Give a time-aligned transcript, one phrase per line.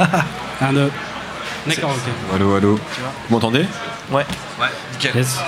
[0.60, 0.90] Un, deux.
[1.66, 2.34] D'accord, ok.
[2.34, 2.74] Allô, allô.
[3.28, 3.66] Vous m'entendez?
[4.10, 4.24] Ouais.
[4.58, 5.14] Ouais, nickel.
[5.14, 5.38] Yes.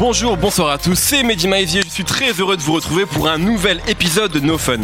[0.00, 3.28] Bonjour, bonsoir à tous, c'est Mehdi Maizier, je suis très heureux de vous retrouver pour
[3.28, 4.78] un nouvel épisode de No Fun.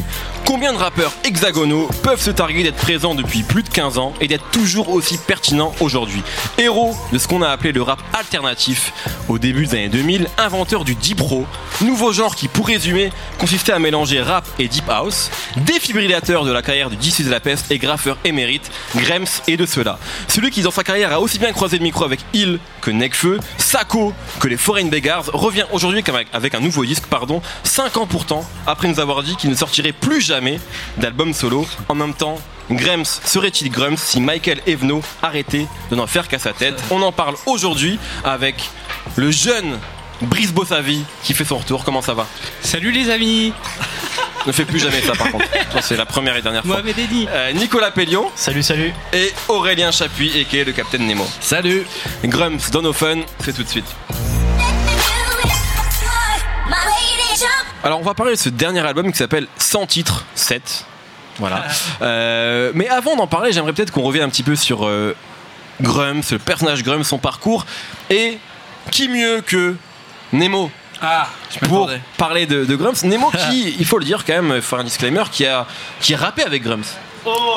[0.46, 4.28] Combien de rappeurs hexagonaux peuvent se targuer d'être présents depuis plus de 15 ans et
[4.28, 6.22] d'être toujours aussi pertinents aujourd'hui?
[6.56, 8.92] Héros de ce qu'on a appelé le rap alternatif
[9.28, 11.46] au début des années 2000, inventeur du deep pro,
[11.80, 16.62] nouveau genre qui pour résumer consistait à mélanger rap et deep house, défibrillateur de la
[16.62, 19.98] carrière de Dissus de la peste et graffeur émérite, Grems et de cela.
[20.28, 23.40] Celui qui dans sa carrière a aussi bien croisé le micro avec Hill que Necfeu,
[23.58, 28.48] Sako que les Foreign Beggars revient aujourd'hui avec un nouveau disque, pardon, 5 ans pourtant
[28.64, 30.35] après nous avoir dit qu'il ne sortirait plus jamais
[30.98, 31.66] d'album solo.
[31.88, 32.38] En même temps,
[32.70, 36.82] Grems serait-il Grums si Michael Evno arrêtait de n'en faire qu'à sa tête?
[36.90, 38.56] On en parle aujourd'hui avec
[39.16, 39.78] le jeune
[40.22, 41.84] Brice Bossavi qui fait son retour.
[41.84, 42.26] Comment ça va?
[42.62, 43.52] Salut les amis
[44.46, 45.44] Ne fais plus jamais ça par contre.
[45.82, 46.76] C'est la première et dernière fois.
[46.76, 48.92] Mohamed Eddy Euh, Nicolas Pellion Salut, salut.
[49.12, 51.26] et Aurélien Chapuis, et le Captain Nemo.
[51.40, 51.86] Salut.
[52.24, 53.86] Grums, dans nos fun, c'est tout de suite.
[57.86, 60.84] Alors on va parler de ce dernier album qui s'appelle 100 titres 7.
[61.38, 61.64] Voilà.
[62.02, 65.14] Euh, mais avant d'en parler, j'aimerais peut-être qu'on revienne un petit peu sur euh,
[65.80, 67.64] Grums, le personnage Grums, son parcours.
[68.10, 68.38] Et
[68.90, 69.76] qui mieux que
[70.32, 70.70] Nemo
[71.00, 74.60] Ah, je pour parler de, de Grums Nemo qui, il faut le dire quand même,
[74.60, 75.64] faire un disclaimer, qui a,
[76.00, 76.84] qui a rappé avec Grums.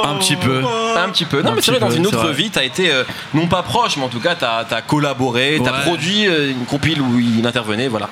[0.03, 0.63] Un petit peu.
[0.97, 1.41] Un petit peu.
[1.41, 2.33] Non, Un mais c'est vrai, dans une autre vrai.
[2.33, 5.71] vie, t'as été, euh, non pas proche, mais en tout cas, t'as as collaboré, t'as
[5.71, 5.81] Ouais.
[5.83, 8.09] produit euh, une compile où il intervenait, voilà.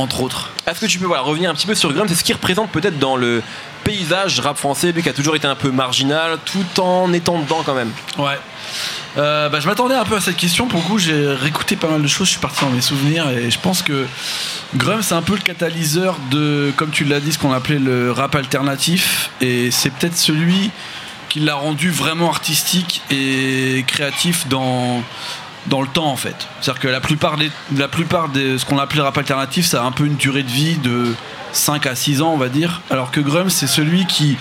[0.00, 0.48] Entre autres.
[0.66, 2.70] Est-ce que tu peux voilà, revenir un petit peu sur Grums et ce qu'il représente
[2.70, 3.42] peut-être dans le
[3.84, 7.62] paysage rap français, lui qui a toujours été un peu marginal, tout en étant dedans
[7.64, 8.38] quand même Ouais.
[9.18, 10.68] Euh, bah, je m'attendais un peu à cette question.
[10.68, 12.28] Pour le coup, j'ai réécouté pas mal de choses.
[12.28, 14.06] Je suis parti dans mes souvenirs et je pense que
[14.74, 18.10] Grum, c'est un peu le catalyseur de, comme tu l'as dit, ce qu'on appelait le
[18.10, 19.30] rap alternatif.
[19.42, 20.70] Et c'est peut-être celui
[21.28, 25.02] qui l'a rendu vraiment artistique et créatif dans
[25.66, 26.36] dans le temps en fait.
[26.60, 29.82] C'est-à-dire que la plupart des la plupart de ce qu'on appelait le rap alternatif, ça
[29.82, 31.14] a un peu une durée de vie de
[31.52, 32.80] 5 à 6 ans, on va dire.
[32.90, 34.36] Alors que Grum, c'est celui qui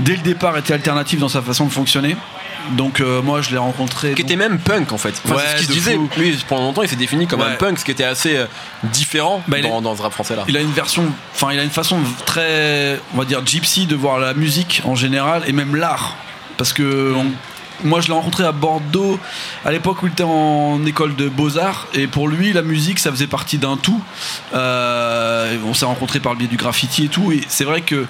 [0.00, 2.16] dès le départ était alternatif dans sa façon de fonctionner.
[2.72, 5.20] Donc euh, moi je l'ai rencontré Qui donc- était même punk en fait.
[5.26, 5.94] Enfin, Ouais, c'est ce qu'il se disait.
[5.96, 6.08] fou.
[6.16, 8.46] Lui, pendant longtemps, il s'est défini comme un punk, ce qui était assez euh,
[8.84, 10.44] différent Bah, est- dans, dans ce rap français là.
[10.48, 13.94] Il a une version, enfin il a une façon très, on va dire gypsy de
[13.94, 16.16] voir la musique en général et même l'art,
[16.56, 17.26] parce que on-
[17.82, 19.18] moi je l'ai rencontré à Bordeaux
[19.64, 22.98] à l'époque où il était en école de beaux arts et pour lui la musique
[22.98, 24.00] ça faisait partie d'un tout.
[24.54, 28.06] Euh, on s'est rencontré par le biais du graffiti et tout et c'est vrai que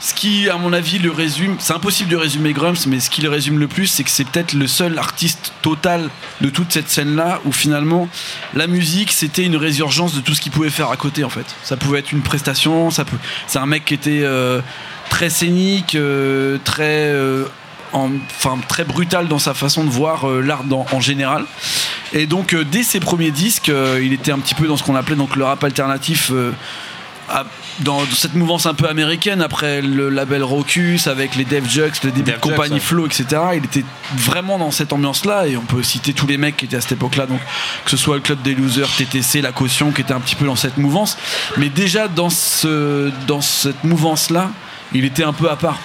[0.00, 3.20] ce qui, à mon avis, le résume, c'est impossible de résumer Grums, mais ce qui
[3.20, 6.08] le résume le plus, c'est que c'est peut-être le seul artiste total
[6.40, 8.08] de toute cette scène-là où finalement
[8.54, 11.46] la musique c'était une résurgence de tout ce qu'il pouvait faire à côté en fait.
[11.64, 13.16] Ça pouvait être une prestation, ça peut...
[13.48, 14.60] c'est un mec qui était euh,
[15.10, 17.12] très scénique, euh, très,
[17.92, 21.44] enfin très brutal dans sa façon de voir euh, l'art en général.
[22.12, 24.82] Et donc euh, dès ses premiers disques, euh, il était un petit peu dans ce
[24.82, 26.30] qu'on appelait donc le rap alternatif.
[27.30, 27.44] à-
[27.80, 32.10] dans cette mouvance un peu américaine après le label Rocus avec les Def Jux, le
[32.10, 32.80] début de compagnie.
[32.80, 33.26] Flow, etc.
[33.54, 33.84] Il était
[34.16, 36.92] vraiment dans cette ambiance-là et on peut citer tous les mecs qui étaient à cette
[36.92, 37.38] époque-là, donc
[37.84, 40.46] que ce soit le club des losers, TTC, la caution, qui était un petit peu
[40.46, 41.16] dans cette mouvance.
[41.56, 44.50] Mais déjà dans ce dans cette mouvance-là,
[44.92, 45.78] il était un peu à part.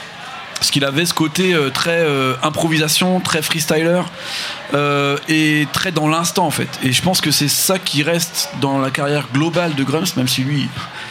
[0.63, 4.01] Parce qu'il avait ce côté euh, très euh, improvisation, très freestyler
[4.73, 6.69] euh, et très dans l'instant en fait.
[6.83, 10.29] Et je pense que c'est ça qui reste dans la carrière globale de Grums, même
[10.29, 10.69] si lui,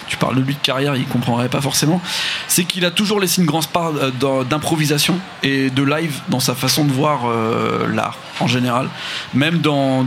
[0.08, 2.00] tu parles de lui de carrière, il comprendrait pas forcément.
[2.48, 3.92] C'est qu'il a toujours laissé une grande part
[4.48, 7.26] d'improvisation et de live dans sa façon de voir
[7.92, 8.88] l'art en général,
[9.34, 10.06] même dans,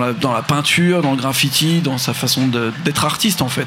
[0.00, 2.46] la, dans la peinture, dans le graffiti, dans sa façon
[2.84, 3.66] d'être artiste en fait.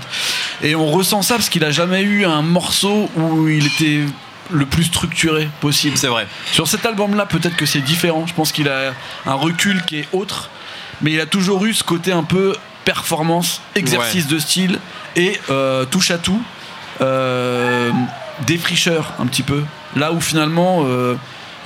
[0.64, 4.06] Et on ressent ça parce qu'il a jamais eu un morceau où il était
[4.52, 5.98] le plus structuré possible.
[5.98, 6.28] C'est vrai.
[6.52, 8.26] Sur cet album-là, peut-être que c'est différent.
[8.28, 8.94] Je pense qu'il a
[9.26, 10.50] un recul qui est autre,
[11.02, 14.80] mais il a toujours eu ce côté un peu performance, exercice de style
[15.16, 16.42] et euh, touche à tout,
[17.02, 17.92] euh,
[18.46, 19.64] défricheur un petit peu.
[19.96, 21.16] Là où finalement, euh,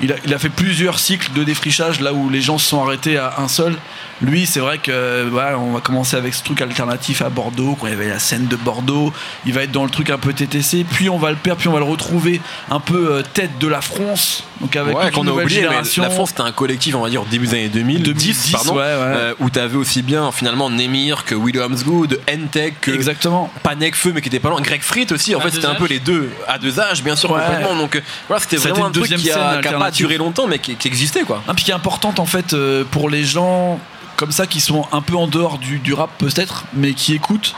[0.02, 2.84] il, a, il a fait plusieurs cycles de défrichage, là où les gens se sont
[2.84, 3.76] arrêtés à un seul.
[4.22, 7.88] Lui, c'est vrai que voilà, on va commencer avec ce truc alternatif à Bordeaux, quand
[7.88, 9.14] il y avait la scène de Bordeaux.
[9.46, 11.70] Il va être dans le truc un peu TTC, puis on va le perdre, puis
[11.70, 15.26] on va le retrouver un peu euh, tête de la France, donc avec ouais, qu'on
[15.28, 17.70] a oublié, mais la France c'était un collectif, on va dire, au début des années
[17.70, 18.86] 2000, 2010, pardon, ouais, ouais.
[18.86, 23.50] euh, où t'avais aussi bien finalement Nemir que Williams Good, N-Tech, que Exactement.
[23.64, 25.76] pas Necfeu mais qui était pas loin, Greg Frit aussi, en À fait c'était un
[25.76, 27.42] peu les deux, à deux âges bien sûr Ouais.
[27.46, 29.89] complètement, donc euh, voilà c'était vraiment un truc deuxième qui a, scène qui a pas
[29.90, 30.08] alternative.
[30.08, 31.44] duré longtemps mais qui, existait quoi.
[31.48, 33.80] Un puis qui est importante en fait euh, pour les gens
[34.16, 37.56] comme ça qui sont un peu en dehors du, du rap peut-être, mais qui écoutent.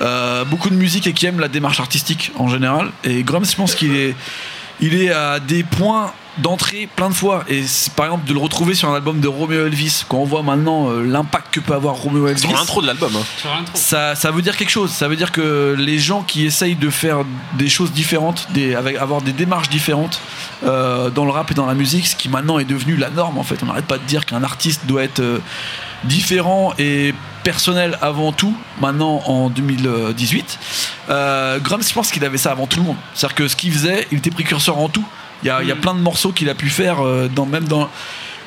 [0.00, 2.90] euh, beaucoup de musique et qui aime la démarche artistique en général.
[3.04, 4.14] Et Grums, je pense qu'il est,
[4.80, 7.44] il est à des points d'entrée plein de fois.
[7.48, 7.62] Et
[7.94, 10.88] par exemple, de le retrouver sur un album de Romeo Elvis, quand on voit maintenant
[10.90, 12.40] euh, l'impact que peut avoir Romeo Elvis.
[12.40, 13.12] Sur l'intro de l'album.
[13.14, 13.64] hein.
[13.74, 14.90] Ça, ça veut dire quelque chose.
[14.90, 17.18] Ça veut dire que les gens qui essayent de faire
[17.58, 20.20] des choses différentes, des, avec, avoir des démarches différentes
[20.64, 23.36] euh, dans le rap et dans la musique, ce qui maintenant est devenu la norme
[23.36, 23.56] en fait.
[23.62, 25.38] On n'arrête pas de dire qu'un artiste doit être euh,
[26.04, 27.14] différent et
[27.44, 30.58] personnel avant tout, maintenant en 2018.
[31.12, 32.96] Euh, je pense qu'il avait ça avant tout le monde.
[33.14, 35.04] C'est-à-dire que ce qu'il faisait, il était précurseur en tout.
[35.42, 37.46] Il y a, il y a plein de morceaux qu'il a pu faire, euh, dans,
[37.46, 37.90] même dans.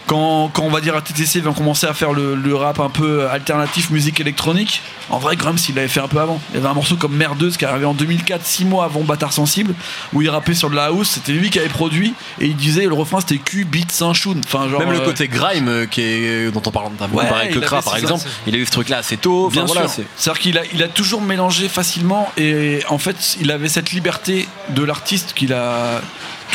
[0.07, 2.79] Quand, quand on va dire à TTC, ils vont commencer à faire le, le rap
[2.79, 4.83] un peu alternatif, musique électronique.
[5.09, 6.39] En vrai, Grums, il l'avait fait un peu avant.
[6.51, 9.01] Il y avait un morceau comme Merdeuse qui est arrivé en 2004, 6 mois avant
[9.01, 9.73] Bâtard Sensible,
[10.13, 11.09] où il rappait sur de la house.
[11.09, 14.41] C'était lui qui avait produit et il disait le refrain c'était Q, beat, Saint-Choun.
[14.45, 17.55] Enfin, genre, Même le euh, côté grime euh, qui est, dont on parle Ouais, avec
[17.55, 19.49] le avait- par ça, exemple, il a eu ce truc là assez tôt.
[19.49, 19.89] Bien voilà, sûr.
[19.89, 23.91] c'est- C'est-à-dire qu'il a, il a toujours mélangé facilement et en fait, il avait cette
[23.91, 26.01] liberté de l'artiste qu'il a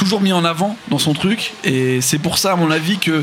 [0.00, 3.22] toujours mis en avant dans son truc et c'est pour ça, à mon avis, que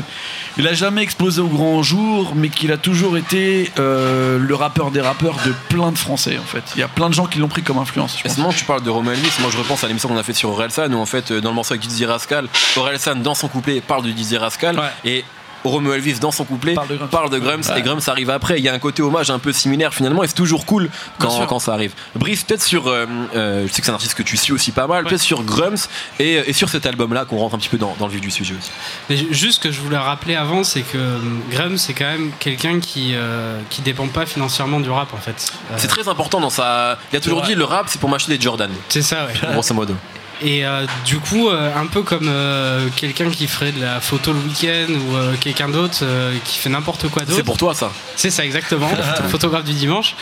[0.58, 4.92] il a jamais explosé au grand jour, mais qu'il a toujours été euh, le rappeur
[4.92, 6.62] des rappeurs de plein de Français en fait.
[6.76, 8.16] Il y a plein de gens qui l'ont pris comme influence.
[8.16, 8.38] je pense.
[8.38, 9.28] moment, tu parles de Romain Elvis.
[9.40, 11.48] Moi, je repense à l'émission qu'on a fait sur Orelsan, où en fait, euh, dans
[11.48, 12.46] le morceau avec Didier Rascal,
[12.76, 14.78] Orelsan, dans son couplet, parle de Didier Rascal.
[14.78, 14.90] Ouais.
[15.04, 15.24] Et
[15.70, 17.28] Romeo Elvis, dans son couplet, Parle de parle.
[17.74, 17.78] Ouais.
[17.78, 18.58] Et Grums arrive après.
[18.58, 20.22] Il y a un côté hommage un peu similaire finalement.
[20.22, 20.88] Et c'est toujours cool
[21.18, 21.92] quand, ça arrive.
[22.14, 22.88] Brice, peut-être sur.
[22.88, 25.04] euh, euh, je sais que c'est un artiste que tu suis aussi pas mal.
[25.04, 25.76] Peut-être sur Grums
[26.18, 28.30] et, et sur cet album-là qu'on rentre un petit peu dans, dans le vif du
[28.30, 28.70] sujet aussi.
[29.10, 31.18] Mais ju- juste ce que je voulais rappeler avant, c'est que euh,
[31.50, 35.52] Graham, c'est quand même quelqu'un qui euh, qui dépend pas financièrement du rap en fait.
[35.70, 36.98] Euh, C'est très important dans sa.
[37.12, 38.70] Il a toujours dit le rap, c'est pour m'acheter des Jordan.
[38.88, 39.32] c'est ça, ouais.
[39.52, 39.94] Grosso modo.
[40.40, 44.32] Et euh, du coup, euh, un peu comme euh, quelqu'un qui ferait de la photo
[44.32, 47.44] le week-end ou euh, quelqu'un d'autre euh, qui fait n'importe quoi C'est d'autre.
[47.44, 47.90] pour toi ça.
[48.16, 48.88] C'est ça exactement,
[49.30, 50.14] photographe du dimanche.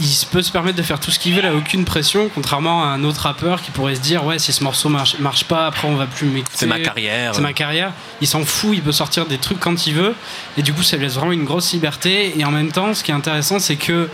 [0.00, 2.30] Il se peut se permettre de faire tout ce qu'il veut, il a aucune pression,
[2.34, 5.44] contrairement à un autre rappeur qui pourrait se dire ouais si ce morceau marche, marche
[5.44, 6.52] pas, après on va plus m'écouter.
[6.54, 7.34] C'est ma carrière.
[7.34, 7.92] C'est ma carrière.
[8.20, 10.14] Il s'en fout, il peut sortir des trucs quand il veut.
[10.56, 12.38] Et du coup, ça lui laisse vraiment une grosse liberté.
[12.38, 14.08] Et en même temps, ce qui est intéressant, c'est que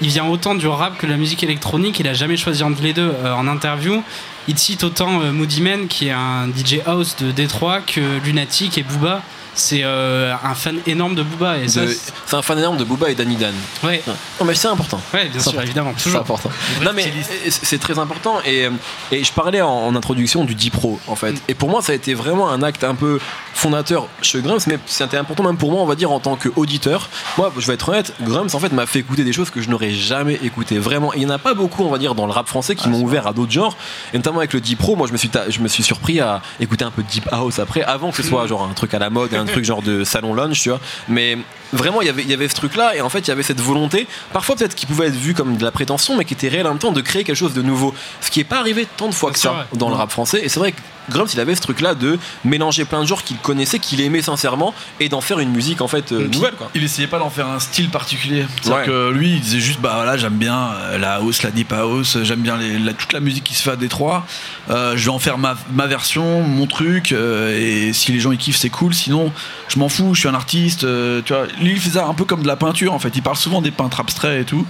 [0.00, 2.00] il vient autant du rap que de la musique électronique.
[2.00, 3.12] Il a jamais choisi entre les deux.
[3.24, 4.02] Euh, en interview,
[4.48, 8.78] il cite autant euh, Moody Man, qui est un DJ house de Détroit, que Lunatic
[8.78, 9.22] et Booba.
[9.58, 11.56] C'est euh, un fan énorme de Booba.
[11.66, 13.54] C'est- un fan énorme de Booba et Danny Dan.
[13.82, 15.00] ouais, Non mais c'est important.
[15.14, 15.62] ouais, bien sûr, va.
[15.64, 16.50] évidemment, C'est important.
[16.84, 18.70] Non mais euh, c'est très important et, euh,
[19.10, 21.34] et je parlais en, en introduction du Dipro en fait.
[21.48, 23.18] Et pour moi ça a été vraiment un acte un peu
[23.54, 27.08] fondateur chez Grums mais c'était important même pour moi on va dire en tant qu'auditeur.
[27.38, 29.70] Moi je vais être honnête, Grums en fait m'a fait écouter des choses que je
[29.70, 31.14] n'aurais jamais écoutées vraiment.
[31.14, 32.88] Et il n'y en a pas beaucoup on va dire dans le rap français qui
[32.90, 33.76] m'ont ouvert à d'autres genres
[34.12, 36.84] et notamment avec le Dipro moi je me suis je me suis surpris à écouter
[36.84, 39.08] un peu de Deep House après avant que ce soit genre un truc à la
[39.10, 40.80] mode un truc genre de salon lunch tu vois.
[41.08, 41.38] Mais
[41.72, 43.30] vraiment il y avait il y avait ce truc là et en fait il y
[43.30, 46.34] avait cette volonté parfois peut-être qui pouvait être vu comme de la prétention mais qui
[46.34, 48.58] était réel en même temps de créer quelque chose de nouveau ce qui est pas
[48.58, 49.64] arrivé tant de fois que ça vrai.
[49.74, 50.80] dans le rap français et c'est vrai que
[51.10, 54.22] Grumps il avait ce truc là de mélanger plein de genres qu'il connaissait qu'il aimait
[54.22, 57.18] sincèrement et d'en faire une musique en fait euh, Donc, nouvelle quoi Il essayait pas
[57.18, 58.44] d'en faire un style particulier.
[58.62, 58.86] C'est-à-dire Ouais.
[58.86, 62.18] que lui, il disait juste bah voilà, j'aime bien euh, la house, la deep house,
[62.22, 64.26] j'aime bien les- la- toute la musique qui se fait à Détroit.
[64.70, 67.12] Euh, je vais en faire ma, ma version, mon truc.
[67.12, 68.94] euh, et si les gens ils kiffent, c'est cool.
[68.94, 69.32] Sinon,
[69.68, 70.14] je m'en fous.
[70.14, 70.84] Je suis un artiste.
[70.84, 72.92] euh, tu vois, lui, il ça un peu comme de la peinture.
[72.92, 74.66] En fait, il parle souvent des peintres abstraits et tout.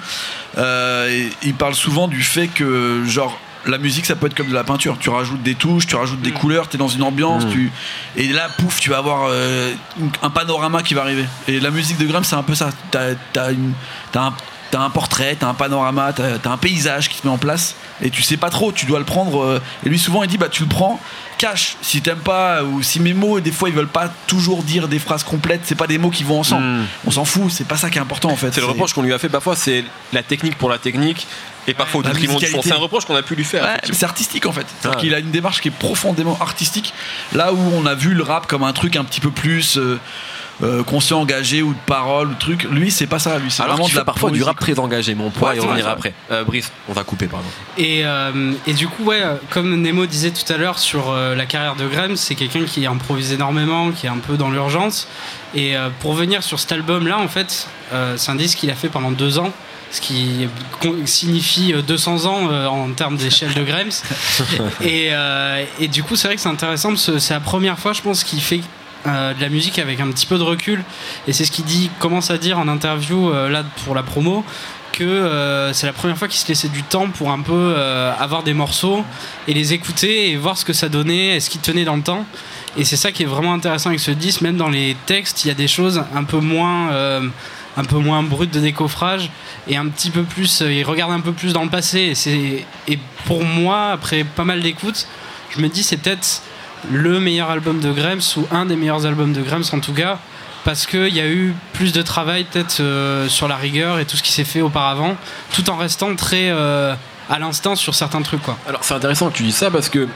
[0.58, 3.38] Euh, et il parle souvent du fait que genre
[3.70, 6.20] la musique ça peut être comme de la peinture tu rajoutes des touches tu rajoutes
[6.22, 7.50] des couleurs tu es dans une ambiance Mm.
[7.50, 7.72] tu
[8.16, 9.72] et là pouf tu vas avoir euh,
[10.22, 13.14] un panorama qui va arriver et la musique de Graham c'est un peu ça t'as
[14.12, 17.76] as un portrait, t'as un panorama, t'as as un paysage qui se met en place
[18.02, 19.42] et tu sais pas trop, tu dois le prendre.
[19.42, 21.00] euh, et lui souvent il dit bah tu le prends,
[21.38, 24.86] cache si t'aimes pas ou si mes mots des fois ils veulent pas toujours dire
[24.88, 26.66] des phrases complètes, c'est pas des mots qui vont ensemble.
[26.66, 26.84] Mm.
[27.06, 28.52] On s'en fout, c'est pas ça qui est important en fait.
[28.52, 29.82] c'est le reproche qu'on lui a fait parfois c'est
[30.12, 31.26] la technique pour la technique
[31.68, 33.80] et parfois au détriment du fond c'est un reproche qu'on a pu lui faire Ouais,
[33.92, 34.66] c'est artistique en fait.
[34.80, 35.02] C'est-à-dire Ouais.
[35.04, 36.92] qu'il a une démarche qui est profondément artistique.
[37.34, 39.98] Là où on a vu le rap comme un truc un petit peu plus euh,
[40.62, 43.38] euh, conscient, engagé ou de parole ou de truc, lui c'est pas ça.
[43.38, 45.56] Lui c'est alors vraiment de la parfois du rap très engagé mais on pourra Ouais,
[45.58, 47.46] y c'est revenir vrai, après euh, Brice on va couper pardon
[47.76, 51.34] Et, euh, et du coup, ouais, euh, comme Nemo disait tout à l'heure sur euh,
[51.34, 55.08] la carrière de Graham, c'est quelqu'un qui improvise énormément, qui est un peu dans l'urgence.
[55.54, 58.74] Et euh, pour venir sur cet album-là, en fait, euh, c'est un disque qu'il a
[58.74, 59.52] fait pendant deux ans.
[59.90, 60.48] Ce qui
[61.04, 63.90] signifie euh, 200 ans euh, en termes d'échelle de Grams.
[64.80, 67.78] et, euh, et du coup, c'est vrai que c'est intéressant parce que c'est la première
[67.78, 68.60] fois, je pense, qu'il fait
[69.06, 70.82] euh, de la musique avec un petit peu de recul.
[71.28, 74.44] Et c'est ce qu'il dit, commence à dire en interview euh, là pour la promo
[74.96, 78.12] que euh, c'est la première fois qu'il se laissait du temps pour un peu euh,
[78.18, 79.04] avoir des morceaux
[79.46, 82.24] et les écouter et voir ce que ça donnait, est-ce qu'il tenait dans le temps.
[82.78, 85.48] Et c'est ça qui est vraiment intéressant avec ce disque, même dans les textes, il
[85.48, 87.28] y a des choses un peu moins euh,
[87.76, 89.30] un peu moins brut de décoffrage
[89.68, 92.14] et un petit peu plus, euh, il regarde un peu plus dans le passé.
[92.26, 95.06] Et, et pour moi, après pas mal d'écoutes,
[95.50, 96.42] je me dis c'est peut-être
[96.90, 100.18] le meilleur album de Grams ou un des meilleurs albums de Grams en tout cas
[100.64, 104.16] parce qu'il y a eu plus de travail peut-être euh, sur la rigueur et tout
[104.16, 105.16] ce qui s'est fait auparavant,
[105.54, 106.94] tout en restant très euh,
[107.30, 108.56] à l'instant sur certains trucs quoi.
[108.68, 110.08] Alors c'est intéressant que tu dis ça parce que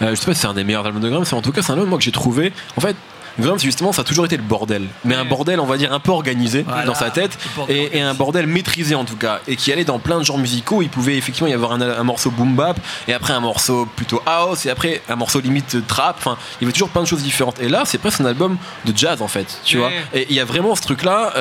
[0.00, 1.62] je sais pas si c'est un des meilleurs albums de Graham, mais en tout cas
[1.62, 2.52] c'est un album que j'ai trouvé.
[2.76, 2.96] En fait,
[3.38, 6.00] Graham justement ça a toujours été le bordel, mais un bordel on va dire un
[6.00, 6.84] peu organisé Voilà.
[6.84, 7.38] dans sa tête
[7.68, 10.38] et, et un bordel maîtrisé en tout cas et qui allait dans plein de genres
[10.38, 10.82] musicaux.
[10.82, 12.78] Il pouvait effectivement y avoir un, un morceau boom bap
[13.08, 16.16] et après un morceau plutôt house et après un morceau limite trap.
[16.18, 17.60] Enfin, il y avait toujours plein de choses différentes.
[17.60, 19.82] Et là c'est presque un album de jazz en fait, tu Ouais.
[19.82, 19.90] vois.
[20.14, 21.32] Et il y a vraiment ce truc là.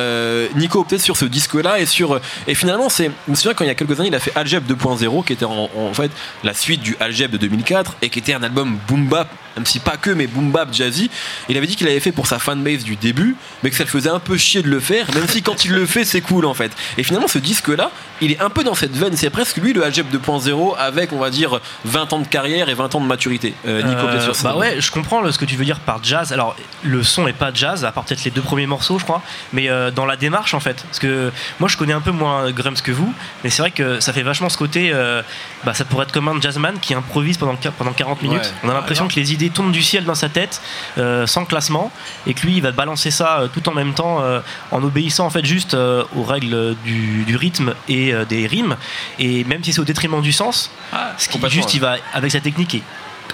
[0.56, 3.12] Nico peut-être sur ce disque là et sur et finalement c'est.
[3.26, 5.34] Je me souviens quand il y a quelques années il a fait Algeb 2.0 qui
[5.34, 6.12] était en, en fait
[6.44, 9.80] la suite du Algeb de 2004 et qui était un album boom bap même si
[9.80, 11.10] pas que mais boom bap jazzy.
[11.50, 13.90] Il avait dit qu'il avait fait pour sa fanbase du début mais que ça le
[13.90, 16.46] faisait un peu chier de le faire même si quand il le fait c'est cool
[16.46, 16.72] en fait.
[16.98, 19.74] Et finalement ce disque là il est un peu dans cette veine c'est presque lui
[19.74, 23.06] le Algeb 2.0 avec on va dire 20 ans de carrière et 20 ans de
[23.08, 23.54] maturité.
[23.68, 24.50] Euh, Nico Euh, sur ça.
[24.50, 26.32] bah ouais, je comprends le- ce que tu veux dire par jazz.
[26.32, 29.22] Alors, le son est pas jazz, à part peut-être les deux premiers morceaux, je crois,
[29.54, 30.84] mais euh, dans la démarche en fait.
[30.84, 33.12] Parce que moi, je connais un peu moins Grums que vous,
[33.44, 34.92] mais c'est vrai que ça fait vachement ce côté.
[34.94, 35.22] euh,
[35.64, 38.40] bah, ça pourrait être comme un jazzman qui improvise pendant, pendant 40 minutes.
[38.42, 38.52] Ouais.
[38.64, 40.62] On a l'impression que les idées tombent du ciel dans sa tête,
[40.98, 41.92] euh, sans classement,
[42.28, 44.40] et que lui, il va balancer ça euh, tout en même temps, euh,
[44.72, 48.76] en obéissant en fait juste aux règles du, du rythme et des rimes.
[49.20, 50.72] Et même si c'est au détriment du sens,
[51.18, 52.84] ce qui juste, il va avec sa technique est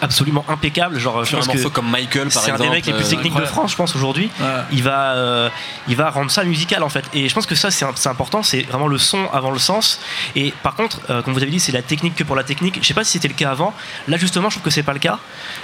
[0.02, 1.00] absolument impeccable.
[1.00, 2.70] Genre, je Sur un pense que morceau comme Michael par c'est un exemple.
[2.70, 3.46] des mecs les plus euh, techniques de.
[3.46, 4.30] France, je pense, aujourd'hui.
[4.40, 4.46] Ouais.
[4.72, 5.50] Il va, euh,
[5.88, 7.06] il va rendre ça musical en fait.
[7.14, 8.44] Et je pense que ça, c'est important.
[8.44, 10.00] C'est vraiment le son avant le sens.
[10.36, 12.80] Et par contre, euh, comme vous avez dit, c'est la technique que pour la technique.
[12.82, 13.74] Je sais pas si c'était le cas avant.
[14.08, 15.20] Là, justement, je trouve que c'est pas le cas.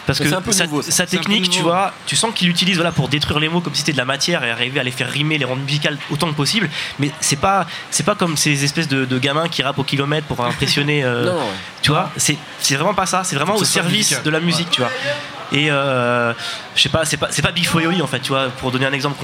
[0.06, 1.06] Parce Mais que sa, ça.
[1.06, 3.94] technique, tu vois, tu sens qu'il l'utilise voilà, pour détruire les mots comme si c'était
[3.94, 6.70] de la matière et arriver à les faire rimer, les rendre musicales autant que possible.
[7.00, 10.28] Mais c'est pas, c'est pas comme ces espèces de, de gamins qui rappent au kilomètre
[10.28, 11.04] pour impressionner.
[11.04, 11.40] euh, Non,
[11.82, 12.38] tu vois, c'est
[12.76, 13.24] vraiment pas ça.
[13.24, 14.17] C'est vraiment au service.
[14.24, 14.90] De la musique, tu vois.
[15.52, 16.34] Et euh,
[16.76, 17.68] je sais pas, c'est pas c'est pas Big
[18.02, 18.50] en fait, tu vois.
[18.50, 19.24] Pour donner un exemple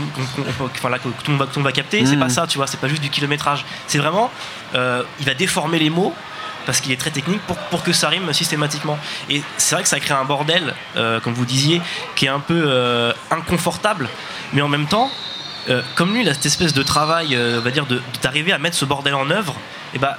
[0.61, 2.67] enfin, là, que tout le monde va, capter, c'est pas ça, tu vois.
[2.67, 3.65] C'est pas juste du kilométrage.
[3.87, 4.31] C'est vraiment,
[4.75, 6.13] euh, il va déformer les mots
[6.65, 8.97] parce qu'il est très technique pour, pour que ça rime systématiquement.
[9.29, 11.81] Et c'est vrai que ça crée un bordel, euh, comme vous disiez,
[12.15, 14.07] qui est un peu inconfortable,
[14.53, 15.11] mais en même temps,
[15.95, 18.77] comme lui, il a cette espèce de travail, on va dire, de- d'arriver à mettre
[18.77, 19.55] ce bordel en œuvre,
[19.93, 20.17] et bah,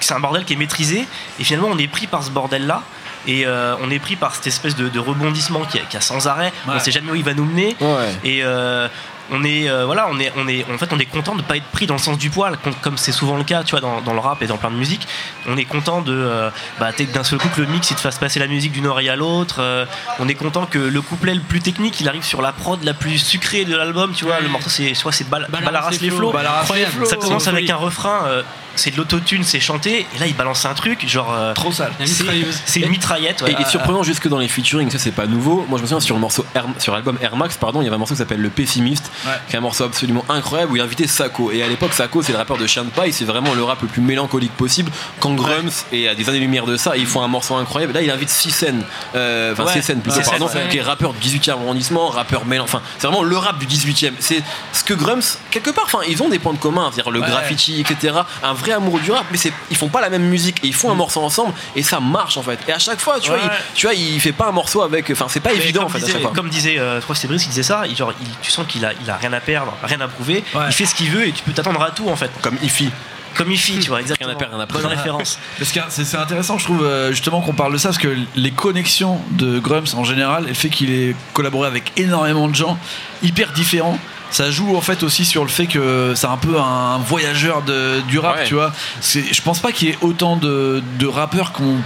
[0.00, 1.06] c'est un bordel qui est maîtrisé,
[1.38, 2.82] et finalement, on est pris par ce bordel-là.
[3.26, 6.00] Et euh, on est pris par cette espèce de, de rebondissement qui a, qui a
[6.00, 6.52] sans arrêt.
[6.66, 6.74] On Ouais.
[6.76, 7.76] ne sait jamais où il va nous mener.
[7.80, 8.14] Ouais.
[8.24, 8.88] Et euh,
[9.32, 11.56] on est, euh, voilà, on est, on est, en fait, on est content de pas
[11.56, 13.80] être pris dans le sens du poil, com- comme c'est souvent le cas, tu vois,
[13.80, 15.06] dans, dans le rap et dans plein de musique.
[15.46, 16.50] On est content de, euh,
[16.80, 19.08] bah, d'un seul coup que le mix il te fasse passer la musique d'une oreille
[19.08, 19.56] à l'autre.
[19.60, 19.84] Euh,
[20.18, 22.92] on est content que le couplet le plus technique, il arrive sur la prod la
[22.94, 24.36] plus sucrée de l'album, tu vois.
[24.36, 24.42] Ouais.
[24.42, 27.04] Le morceau, c'est, soit c'est Bal- Balarasse Balarasse les les flots.
[27.04, 28.42] Ça commence avec un refrain, euh,
[28.80, 31.32] c'est de l'autotune, c'est chanté, et là il balance un truc, genre.
[31.32, 31.92] euh, Trop sale.
[31.98, 32.60] C'est, mitrailleuse.
[32.64, 33.42] c'est une mitraillette.
[33.42, 33.52] ouais.
[33.58, 35.64] Et, et surprenant jusque dans les featuring, ça c'est pas nouveau.
[35.68, 37.86] Moi je me souviens sur le morceau Air- sur l'album Air Max, pardon, il y
[37.88, 39.32] avait un morceau qui s'appelle Le Pessimiste, Ouais.
[39.48, 41.50] qui est un morceau absolument incroyable où il invitait Sako.
[41.52, 43.80] Et à l'époque, Sako c'est le rappeur de Chien de Paille, c'est vraiment le rap
[43.82, 44.90] le plus mélancolique possible.
[45.20, 47.92] Quand Grums et à des années-lumière de ça, ils font un morceau incroyable.
[47.92, 48.82] Là, il invite Sisen,
[49.14, 49.72] euh, enfin Ouais.
[49.74, 50.68] Sisen plutôt, pardon, ouais.
[50.70, 52.64] qui est rappeur du 18e arrondissement, rappeur mélan.
[52.64, 54.12] Enfin, c'est vraiment le rap du 18e.
[54.20, 55.20] C'est ce que Grums,
[55.50, 57.26] quelque part, enfin, ils ont des points de commun, c'est-à-dire le Ouais.
[57.28, 58.14] graffiti, etc.
[58.42, 60.74] Un vrai amour du rap, mais c'est, ils font pas la même musique et ils
[60.74, 62.58] font un morceau ensemble et ça marche en fait.
[62.68, 63.44] Et à chaque fois, tu vois, Ouais.
[63.44, 65.84] il, tu vois, il fait pas un morceau avec, enfin, c'est pas Mais évident en
[65.84, 66.32] comme fait à disait, chaque fois.
[66.34, 68.50] Comme disait, euh, je crois que c'est Brice qui disait ça, il- genre, il- tu
[68.50, 70.62] sens qu'il a, il a rien à perdre, rien à prouver, Ouais.
[70.68, 72.30] il fait ce qu'il veut et tu peux t'attendre à tout en fait.
[72.42, 72.90] Comme Ifi.
[73.36, 74.28] Comme Ifi, tu vois, exactement.
[74.30, 75.38] Rien à perdre, rien à Bonne référence.
[75.58, 78.16] Parce que c'est c'est intéressant, je trouve, euh, justement, qu'on parle de ça, parce que
[78.34, 82.56] les connexions de Grums en général, et le fait qu'il ait collaboré avec énormément de
[82.56, 82.76] gens
[83.22, 83.98] hyper différents,
[84.30, 88.00] ça joue en fait aussi sur le fait que c'est un peu un voyageur de,
[88.08, 88.44] du rap, Ouais.
[88.46, 88.72] tu vois.
[89.02, 91.76] Je pense pas qu'il y ait autant de, de rappeurs qui ont,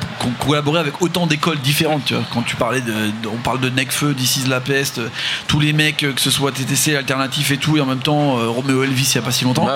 [0.41, 2.25] collaboré avec autant d'écoles différentes, tu vois.
[2.33, 2.93] Quand tu parlais de.
[2.93, 5.01] de- on parle de Necfeu, This is la peste,
[5.49, 8.39] tous les mecs, euh, que ce soit TTC, Alternatif et tout, et en même temps,
[8.39, 9.73] euh, Romeo Elvis il y a pas si longtemps ouais.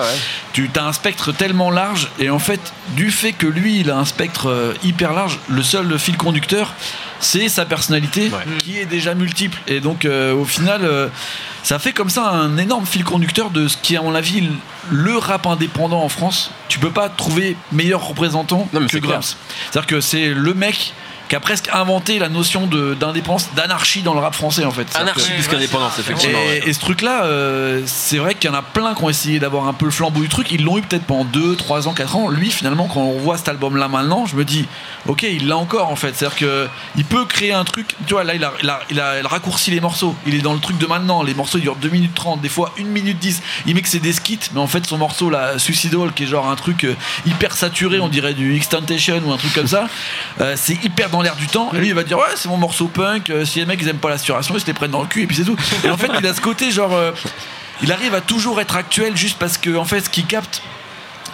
[0.53, 3.97] tu as un spectre tellement large et en fait du fait que lui il a
[3.97, 6.73] un spectre euh, hyper large le seul fil conducteur
[7.19, 8.57] c'est sa personnalité Ouais.
[8.59, 11.07] qui est déjà multiple et donc euh, au final euh,
[11.63, 14.47] ça fait comme ça un énorme fil conducteur de ce qui est à mon avis
[14.91, 19.19] le rap indépendant en France tu peux pas trouver meilleur représentant Non, que c'est clair.
[19.19, 19.23] Grams
[19.71, 20.93] c'est à dire que c'est le mec
[21.29, 22.67] qui a presque inventé la notion
[22.99, 24.87] d'indépendance, d'anarchie dans le rap français en fait.
[24.95, 26.37] Anarchie plus qu'indépendance, effectivement.
[26.39, 26.63] ouais.
[26.65, 29.67] et, ce truc-là, euh, c'est vrai qu'il y en a plein qui ont essayé d'avoir
[29.67, 30.51] un peu le flambeau du truc.
[30.51, 32.29] Ils l'ont eu peut-être pendant 2, 3 ans, 4 ans.
[32.29, 34.65] Lui, finalement, quand on voit cet album-là maintenant, je me dis,
[35.07, 36.15] ok, il l'a encore en fait.
[36.15, 37.95] C'est-à-dire que il peut créer un truc.
[38.07, 40.15] Tu vois, là, il a, il, a, il a- il a raccourci les morceaux.
[40.25, 41.21] Il est dans le truc de maintenant.
[41.21, 43.41] Les morceaux ils durent 2 minutes 30, des fois 1 minute 10.
[43.67, 46.27] Il met que c'est des skits, mais en fait, son morceau, là, Suicidal, qui est
[46.27, 46.95] genre un truc euh,
[47.27, 49.87] hyper saturé, on dirait du Extentation ou un truc comme ça,
[50.41, 51.71] euh, c'est hyper dans l'air du temps.
[51.73, 53.29] Et lui, il va dire, ouais, c'est mon morceau punk.
[53.29, 55.07] euh, si les mecs ils aiment pas la saturation, ils se les prennent dans le
[55.07, 55.57] cul et puis c'est tout.
[55.83, 56.93] Et en fait, il a ce côté genre.
[56.93, 57.11] euh,
[57.81, 60.61] il arrive à toujours être actuel juste parce que en fait ce qu'il capte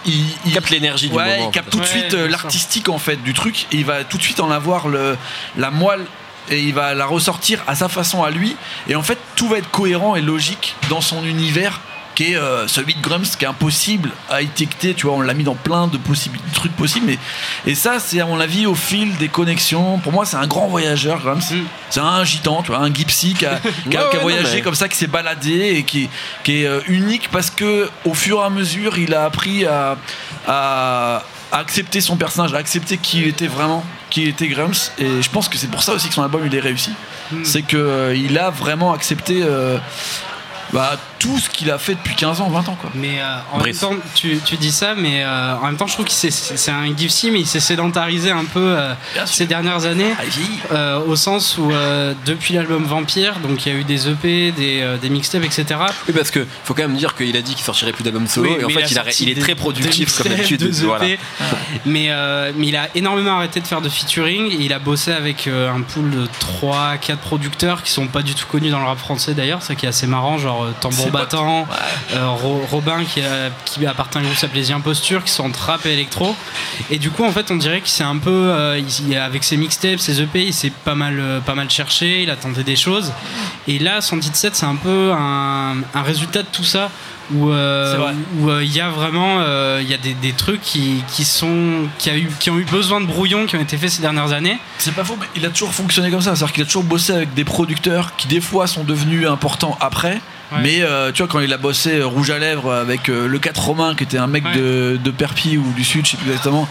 [0.04, 1.48] il, capte l'énergie du ouais, moment.
[1.48, 4.18] il capte tout de suite euh, l'artistique en fait du truc et il va tout
[4.18, 5.18] de suite en avoir le,
[5.56, 6.04] la moelle
[6.48, 8.54] et il va la ressortir à sa façon à lui
[8.88, 11.80] et en fait tout va être cohérent et logique dans son univers
[12.16, 15.34] qui est euh, celui de Grumps qui est impossible à étiqueter tu vois on l'a
[15.34, 17.18] mis dans plein de possibles trucs possibles et,
[17.66, 20.66] et ça c'est à mon avis au fil des connexions pour moi c'est un grand
[20.66, 21.64] voyageur Grumps Mm.
[21.90, 24.22] c'est un gitan tu vois un gypsy qui a, qui a- Ouais, qui a ouais,
[24.22, 26.08] voyagé non, mais- comme ça qui s'est baladé et qui,
[26.42, 29.96] qui est euh, unique parce que au fur et à mesure il a appris à,
[30.48, 35.20] à, à accepter son personnage à accepter qui il était vraiment qui était Grumps et
[35.22, 36.92] je pense que c'est pour ça aussi que son album il est réussi
[37.32, 37.44] Mm.
[37.44, 39.78] c'est que euh, il a vraiment accepté euh,
[40.72, 43.58] bah, tout ce qu'il a fait depuis 15 ans 20 ans quoi Mais euh, en
[43.58, 43.80] Brice.
[43.82, 46.30] même temps, tu, tu dis ça, mais euh, en même temps, je trouve que c'est-
[46.30, 48.92] c'est un Gipsy, mais il s'est sédentarisé un peu euh,
[49.24, 50.12] ces dernières années.
[50.18, 50.22] Ah,
[50.74, 54.52] euh, au sens où euh, depuis l'album Vampire, donc il y a eu des EP,
[54.52, 55.64] des, euh, des mixtapes, etc.
[56.08, 58.50] Oui, parce que faut quand même dire qu'il a dit qu'il sortirait plus d'albums solo
[58.50, 60.60] Oui, et en mais fait il, a- sorti il est des- très productif comme d'habitude.
[60.60, 60.86] deux EP.
[60.86, 61.06] Voilà.
[61.86, 64.50] mais, euh, mais il a énormément arrêté de faire de featuring.
[64.52, 68.34] Et il a bossé avec euh, un pool de 3-4 producteurs qui sont pas du
[68.34, 70.98] tout connus dans le rap français d'ailleurs, ça qui est assez marrant, genre euh, Tambour
[71.04, 71.66] C'est pas- Battant,
[72.14, 75.30] euh, Ro- Robin qui, a- qui appartient à un groupe qui s'appelait The Imposture, qui
[75.32, 76.34] sont en trap et électro.
[76.90, 79.56] Et du coup, en fait, on dirait qu'il s'est un peu, euh, il- avec ses
[79.56, 83.12] mixtapes, ses EP, il s'est pas mal, pas mal cherché, il a tenté des choses.
[83.68, 86.90] Et là, 117, c'est un peu un, un résultat de tout ça.
[87.34, 87.96] Où euh,
[88.38, 91.24] C'est euh, il y a vraiment euh, il y a des, des trucs qui, qui
[91.24, 94.00] sont qui, a eu, qui ont eu besoin de brouillons qui ont été faits ces
[94.00, 96.36] dernières années C'est pas faux, mais il a toujours fonctionné comme ça.
[96.36, 100.20] C'est-à-dire qu'il a toujours bossé avec des producteurs qui, des fois, sont devenus importants après.
[100.52, 100.58] Ouais.
[100.62, 103.38] Mais euh, tu vois, quand il a bossé euh, Rouge à Lèvres avec euh, le
[103.38, 104.54] 4 Romain, qui était un mec Ouais.
[104.56, 106.68] de, de Perpignan ou du Sud, je sais plus exactement,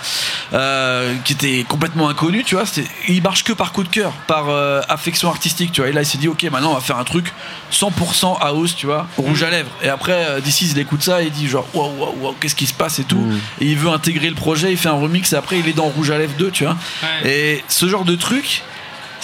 [0.53, 2.63] euh, qui était complètement inconnu, tu vois,
[3.09, 5.89] il marche que par coup de cœur, par euh, affection artistique, tu vois.
[5.89, 7.33] Et là, il s'est dit, ok, maintenant, on va faire un truc
[7.71, 9.71] 100% house, tu vois, Rouge à Lèvres.
[9.83, 12.55] Et après, euh, d'ici, il écoute ça et il dit, genre, waouh, waouh, waouh, qu'est-ce
[12.55, 13.17] qui se passe et tout.
[13.17, 13.39] Mm.
[13.61, 15.85] Et il veut intégrer le projet, il fait un remix et après, il est dans
[15.87, 16.77] Rouge à Lèvres 2, tu vois.
[17.25, 18.63] Et ce genre de truc,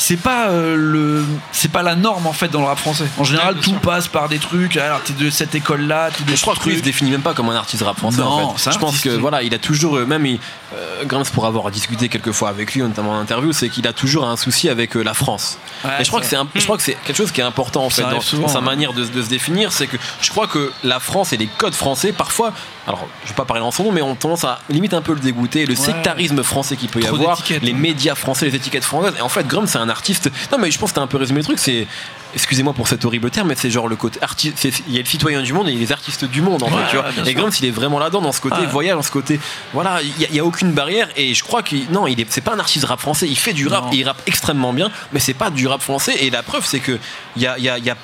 [0.02, 3.06] c'est pas euh, le, c'est pas la norme en fait dans le rap français.
[3.20, 3.80] En général, Ouais, tout sûr.
[3.82, 4.76] passe par des trucs.
[4.78, 7.50] Alors t'es de cette école-là, t'es de Je crois que se définit même pas comme
[7.50, 8.72] un artiste rap français Non, en fait.
[8.72, 10.40] Je pense que voilà, il a toujours euh, même il,
[10.74, 14.26] euh, pour avoir discuté quelques fois avec lui notamment en interview, c'est qu'il a toujours
[14.26, 15.60] un souci avec euh, la France.
[15.86, 17.86] Ouais, et je crois que c'est je crois que c'est quelque chose qui est important
[17.86, 18.66] en fait dans, arrive souvent, dans sa ouais.
[18.66, 21.76] manière de, de se définir, c'est que je crois que la France et les codes
[21.76, 22.54] français parfois
[22.88, 25.14] alors je vais pas parler en son nom mais on tendance à limite un peu
[25.14, 28.84] le dégoûter, le sectarisme français qu'il peut y Trop avoir, les médias français, les étiquettes
[28.84, 30.32] françaises et en fait Grum c'est un artiste.
[30.52, 31.86] Non mais je pense que t'as un peu résumé le truc, c'est
[32.34, 35.06] excusez-moi pour cet horrible terme mais c'est genre le côté artiste il y a le
[35.06, 37.30] citoyen du monde et les artistes du monde en Ouais, fait, tu vois.
[37.30, 37.34] et.
[37.34, 38.68] Grumps il est vraiment là-dedans dans ce côté Ouais.
[38.68, 39.38] voyage dans ce côté
[39.74, 42.54] voilà il y, a aucune barrière et je crois qu'il non il est c'est pas
[42.54, 45.34] un artiste rap français il fait du rap et il rappe extrêmement bien mais c'est
[45.34, 46.98] pas du rap français et la preuve c'est que
[47.36, 47.98] il y a, y a- y a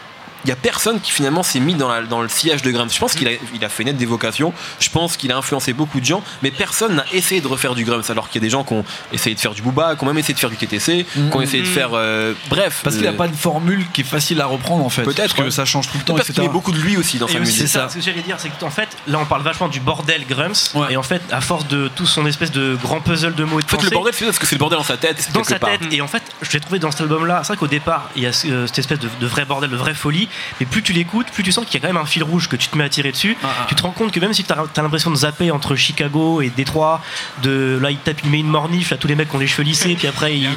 [0.47, 2.87] il y a personne qui finalement s'est mis dans, la- dans le sillage de Grumps.
[2.93, 4.53] Je pense qu'il a, il a fait naître des vocations.
[4.79, 7.83] Je pense qu'il a influencé beaucoup de gens, mais personne n'a essayé de refaire du
[7.83, 8.09] Grumps.
[8.09, 10.07] Alors qu'il y a des gens qui ont essayé de faire du Booba, qui ont
[10.07, 11.89] même essayé de faire du TTC, qui ont essayé de faire.
[11.93, 12.79] euh, bref.
[12.83, 15.03] Parce qu'il n'y a euh, pas de formule qui est facile à reprendre en fait.
[15.03, 15.51] Peut-être, que ouais.
[15.51, 16.47] ça change tout le temps, Parce qu'il etc.
[16.47, 17.61] met beaucoup de lui aussi dans Et sa aussi, musique.
[17.67, 17.89] c'est ça.
[17.89, 20.71] Ce que j'allais dire, c'est qu'en fait, là, on parle vachement du bordel Grumps.
[20.75, 20.93] Ouais.
[20.93, 23.63] Et en fait, à force de tout son espèce de grand puzzle de mots et
[23.63, 25.27] de En fait, le bordel, c'est parce que c'est le bordel dans sa tête.
[25.33, 25.71] dans quelque sa part.
[25.71, 25.91] tête.
[25.91, 27.41] Et en fait, je l'ai trouvé dans cet album-là.
[27.43, 29.75] C'est vrai qu'au départ, il y a euh, cette espèce de, de vrai bordel, de
[29.75, 30.29] vraie folie.
[30.59, 32.47] Mais plus tu l'écoutes, plus tu sens qu'il y a quand même un fil rouge
[32.47, 33.37] que tu te mets à tirer dessus.
[33.43, 33.65] Ah, ah.
[33.67, 36.49] Tu te rends compte que même si tu as, l'impression de zapper entre Chicago et
[36.49, 37.01] Détroit,
[37.43, 39.47] de là, il tape, il met une mornif à tous les mecs qui ont les
[39.47, 40.49] cheveux lissés, puis après, il,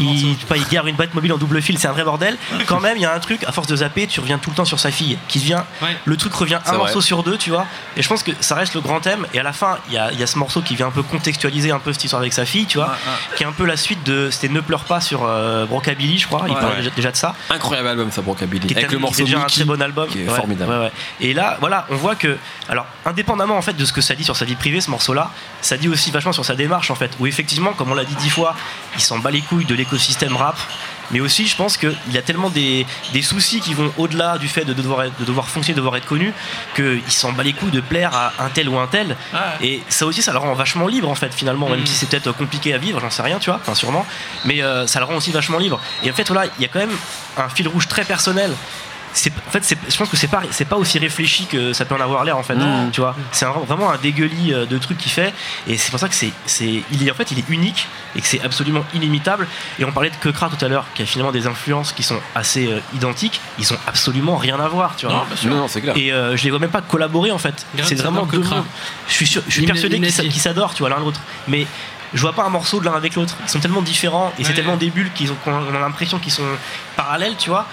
[0.00, 1.78] il, pas, il gare une boîte mobile en double fil.
[1.78, 2.36] C'est un vrai bordel.
[2.66, 4.56] Quand même, il y a un truc, à force de zapper, tu reviens tout le
[4.56, 5.62] temps sur sa fille qui devient.
[5.82, 5.96] Ouais.
[6.04, 6.78] Le truc revient un vrai.
[6.78, 7.66] morceau sur deux, tu vois.
[7.96, 9.26] Et je pense que ça reste le grand thème.
[9.34, 10.92] Et à la fin, il y a, il y a ce morceau qui vient un
[10.92, 12.96] peu contextualiser un peu cette histoire avec sa fille, tu vois,
[13.36, 14.28] qui est un peu la suite de.
[14.30, 16.44] C'était Ne pleure pas sur euh, Brockabilly, je crois.
[16.46, 16.76] Il Ouais.
[16.76, 17.34] déjà, déjà de ça.
[17.50, 20.08] Incroyable album, ça, est Avec le morceau déjà un très bon album.
[20.08, 20.72] qui est Ouais, formidable.
[20.72, 20.92] ouais, ouais.
[21.20, 22.36] Et là, voilà, on voit que,
[22.68, 25.30] alors, indépendamment en fait de ce que ça dit sur sa vie privée, ce morceau-là,
[25.62, 27.10] ça dit aussi vachement sur sa démarche en fait.
[27.20, 28.54] Où effectivement, comme on l'a dit dix fois,
[28.94, 30.56] il s'en bat les couilles de l'écosystème rap.
[31.10, 34.46] mais aussi je pense qu'il y a tellement des, des soucis qui vont au-delà du
[34.46, 36.34] fait de devoir, être- de devoir fonctionner, de devoir être connu,
[36.76, 39.16] qu'il s'en bat les couilles de plaire à un tel ou un tel.
[39.62, 41.86] Et ça aussi, ça le rend vachement libre en fait, finalement, même Mm.
[41.86, 44.04] si c'est peut-être compliqué à vivre, j'en sais rien, tu vois, enfin sûrement,
[44.44, 45.80] mais euh, ça le rend aussi vachement libre.
[46.02, 46.96] Et en fait, voilà, il y a quand même
[47.38, 48.52] un fil rouge très personnel.
[49.46, 52.00] En fait, je pense que c'est pas, c'est pas aussi réfléchi que ça peut en
[52.00, 52.90] avoir l'air en fait, Non.
[52.90, 53.16] tu vois.
[53.32, 55.32] C'est vraiment un dégueulis euh, de trucs qu'il fait,
[55.66, 58.20] et c'est pour ça que c'est, c'est, il est en fait, il est unique et
[58.20, 59.46] que c'est absolument inimitable.
[59.78, 62.20] Et on parlait de Kekra tout à l'heure, qui a finalement des influences qui sont
[62.34, 65.26] assez euh, identiques, ils ont absolument rien à voir, tu vois.
[65.44, 65.96] Non, non, c'est clair.
[65.96, 67.66] Et euh, je les vois même pas collaborer en fait.
[67.82, 68.64] C'est vraiment adore deux mondes.
[69.08, 71.20] Je suis, sûr- je suis Il me- persuadé qu'ils s'adorent, tu vois, l'un l'autre.
[71.48, 71.66] Mais
[72.14, 73.36] je vois pas un morceau de l'un avec l'autre.
[73.44, 76.32] Ils sont tellement différents et c'est tellement des bulles qu'ils ont, qu'on a l'impression qu'ils
[76.32, 76.42] sont
[76.96, 77.66] parallèles, tu vois.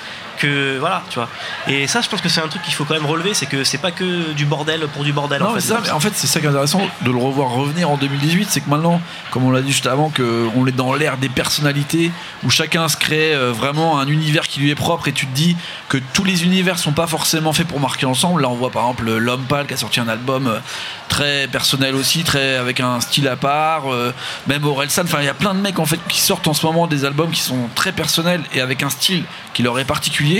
[0.46, 1.28] Que voilà, tu vois.
[1.68, 3.64] Et ça, je pense que c'est un truc qu'il faut quand même relever, c'est que
[3.64, 5.42] c'est pas que du bordel pour du bordel.
[5.42, 5.68] Non, en mais fait.
[5.68, 8.48] ça, mais en fait, c'est ça qui est intéressant de le revoir revenir en 2018.
[8.52, 11.30] C'est que maintenant, comme on l'a dit juste avant, que on est dans l'ère des
[11.30, 12.12] personnalités
[12.44, 15.34] où chacun se crée euh, vraiment un univers qui lui est propre et tu te
[15.36, 15.56] dis
[15.90, 18.42] que tous les univers sont pas forcément faits pour marquer ensemble.
[18.42, 20.60] Là, on voit par exemple l'homme pâle qui a sorti un album euh,
[21.08, 23.92] très personnel aussi, très avec un style à part.
[23.92, 24.12] euh,
[24.48, 26.66] même Orelsan, enfin, il y a plein de mecs en fait qui sortent en ce
[26.66, 30.35] moment des albums qui sont très personnels et avec un style qui leur est particulier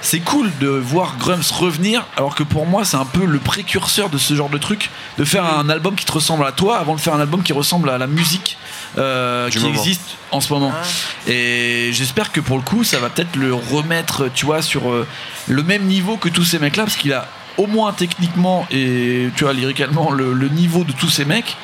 [0.00, 4.10] c'est cool de voir Grums revenir, alors que pour moi, c'est un peu le précurseur
[4.10, 6.94] de ce genre de truc, de faire un album qui te ressemble à toi avant
[6.94, 8.58] de faire un album qui ressemble à la musique
[8.96, 9.70] euh, qui moment.
[9.70, 10.72] existe en ce moment.
[11.26, 15.06] Et j'espère que pour le coup, ça va peut-être le remettre, tu vois, sur euh,
[15.48, 19.44] le même niveau que tous ces mecs-là, parce qu'il a au moins techniquement et tu
[19.44, 21.56] vois lyricalement le, le niveau de tous ces mecs.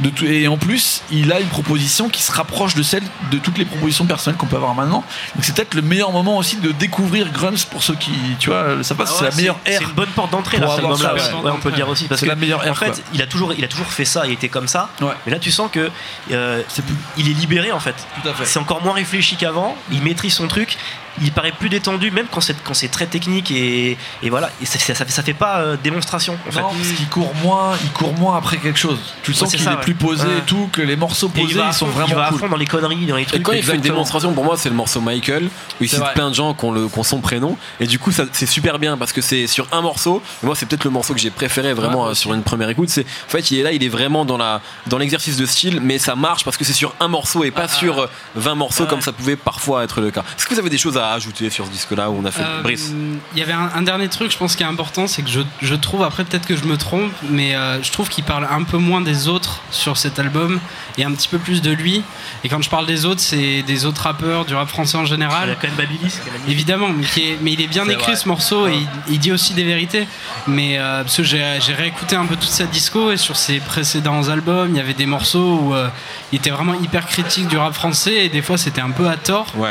[0.00, 3.38] De tout- et en plus, il a une proposition qui se rapproche de celle de
[3.38, 5.04] toutes les propositions personnelles qu'on peut avoir maintenant.
[5.34, 8.82] Donc c'est peut-être le meilleur moment aussi de découvrir Grums pour ceux qui, tu vois,
[8.82, 11.00] ça passe, Ah c'est la meilleure c'est une bonne porte d'entrée là, pour cet avoir
[11.00, 11.22] album-là.
[11.24, 11.38] ça, ouais.
[11.40, 11.44] ouais.
[11.50, 12.94] Ouais, on peut le dire aussi parce que la meilleure en fait, quoi.
[13.14, 14.90] il a toujours, il a toujours fait ça, il était comme ça.
[15.24, 15.90] Mais là, tu sens que
[16.30, 17.94] euh, C'est plus- il est libéré en fait.
[18.22, 18.44] Fait.
[18.44, 19.76] C'est encore moins réfléchi qu'avant.
[19.90, 20.76] Il maîtrise son truc.
[21.22, 24.50] Il paraît plus détendu, même quand c'est quand c'est très technique et, et voilà.
[24.60, 26.60] Et ça, ça, ça fait, ça fait pas euh, démonstration en fait.
[26.60, 28.98] Non, parce qu'il court moins, il court moins après quelque chose.
[29.22, 29.80] Tu Ouais, sens qu'il ça, est ouais.
[29.80, 30.38] plus posé Ouais.
[30.38, 32.28] et tout, que les morceaux Et posés, il ils sont fond, il va vraiment à
[32.28, 32.38] cool.
[32.40, 33.42] fond dans les conneries, dans les Et trucs.
[33.42, 35.48] quand il fait une démonstration, pour moi, c'est le morceau Michael, où
[35.80, 36.14] il C'est cite vrai.
[36.14, 37.56] plein de gens qui ont, le, qui ont son prénom.
[37.80, 40.22] Et du coup, ça- c'est super bien parce que c'est sur un morceau.
[40.42, 42.68] Et moi, c'est peut-être le morceau que j'ai préféré vraiment Ouais, euh, sur une première
[42.68, 42.88] écoute.
[42.90, 45.80] C'est en fait, il est là, il est vraiment dans la dans l'exercice de style,
[45.80, 48.82] mais ça marche parce que c'est sur un morceau et pas sur euh, 20 morceaux
[48.84, 48.88] Ouais.
[48.90, 50.22] comme ça pouvait parfois être le cas.
[50.36, 52.42] Est-ce que vous avez des choses à ajouter sur ce disque-là où on a fait
[52.42, 52.92] Euh, Brice
[53.34, 55.40] Il y avait un, un dernier truc, je pense, qui est important, c'est que je,
[55.62, 58.62] je trouve, après peut-être que je me trompe, mais euh, je trouve qu'il parle un
[58.64, 60.60] peu moins des autres sur cet album
[60.98, 62.02] et un petit peu plus de lui.
[62.44, 65.04] Et quand je parle des autres, c'est des autres rappeurs, du rap français en Il
[65.04, 65.56] y a général.
[65.60, 66.18] quand même Babilis.
[66.48, 68.16] Évidemment, mais, qui est- mais il est bien écrit vrai.
[68.16, 70.06] ce morceau et il, il dit aussi des vérités.
[70.46, 73.60] Mais euh, parce que j'ai j'ai réécouté un peu toute sa disco et sur ses
[73.60, 75.88] précédents albums, il y avait des morceaux où euh,
[76.32, 79.16] il était vraiment hyper critique du rap français et des fois c'était un peu à
[79.16, 79.46] tort.
[79.56, 79.70] Ouais.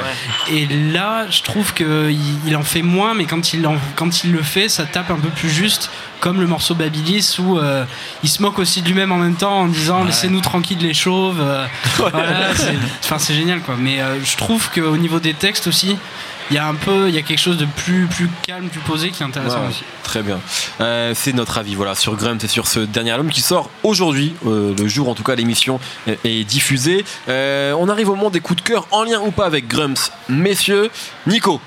[0.52, 4.32] Et là, je trouve qu'il il en fait moins, mais quand il, en- quand il
[4.32, 7.84] le fait, ça tape un peu plus juste, comme le morceau Babilis, où euh,
[8.24, 11.40] il se moque aussi de lui-même en même temps en disant Laissez-nous tranquilles les chauves.
[11.42, 11.66] euh,
[11.98, 12.54] voilà,
[13.18, 13.76] c'est génial quoi.
[13.78, 15.98] Mais euh, je trouve qu'au niveau des textes aussi,
[16.52, 18.80] il y a un peu, il y a quelque chose de plus, plus calme, plus
[18.82, 19.84] posé qui est intéressant Ouais, aussi.
[20.04, 20.40] Très bien.
[20.82, 24.36] Euh, c'est notre avis voilà, sur Grumps et sur ce dernier album qui sort aujourd'hui,
[24.46, 27.04] euh, le jour en tout cas l'émission est, est diffusée.
[27.30, 30.12] Euh, on arrive au moment des coups de cœur en lien ou pas avec Grumps.
[30.30, 30.90] Messieurs,
[31.28, 31.60] Nico.